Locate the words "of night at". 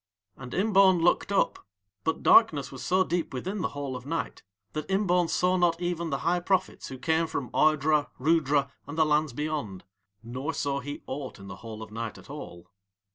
11.83-12.31